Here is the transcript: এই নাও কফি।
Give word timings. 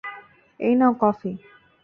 এই 0.59 0.73
নাও 0.75 0.91
কফি। 1.01 1.31